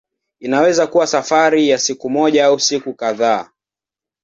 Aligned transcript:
Inaweza 0.39 0.87
kuwa 0.87 1.07
safari 1.07 1.69
ya 1.69 1.77
siku 1.77 2.09
moja 2.09 2.45
au 2.45 2.59
siku 2.59 2.93
kadhaa. 2.93 3.49